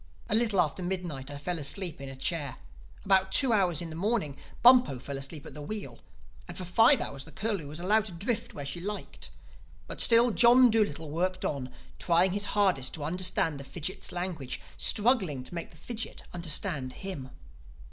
[0.29, 2.55] A little after midnight I fell asleep in a chair;
[3.05, 5.99] about two in the morning Bumpo fell asleep at the wheel;
[6.47, 9.29] and for five hours the Curlew was allowed to drift where she liked.
[9.85, 11.69] But still John Dolittle worked on,
[11.99, 17.29] trying his hardest to understand the fidgit's language, struggling to make the fidgit understand him.